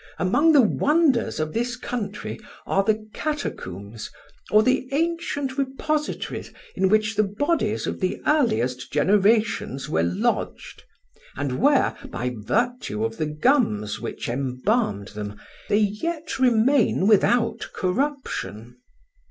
Among 0.17 0.51
the 0.53 0.63
wonders 0.63 1.39
of 1.39 1.53
this 1.53 1.75
country 1.75 2.39
are 2.65 2.83
the 2.83 3.07
catacombs, 3.13 4.09
or 4.49 4.63
the 4.63 4.89
ancient 4.93 5.59
repositories 5.59 6.51
in 6.75 6.89
which 6.89 7.13
the 7.15 7.21
bodies 7.23 7.85
of 7.85 7.99
the 7.99 8.19
earliest 8.25 8.91
generations 8.91 9.87
were 9.89 10.01
lodged, 10.01 10.81
and 11.37 11.59
where, 11.59 11.95
by 12.05 12.29
the 12.29 12.41
virtue 12.41 13.05
of 13.05 13.17
the 13.17 13.27
gums 13.27 13.99
which 14.01 14.27
embalmed 14.27 15.09
them, 15.09 15.39
they 15.69 15.77
yet 15.77 16.39
remain 16.39 17.05
without 17.05 17.67
corruption." 17.71 18.77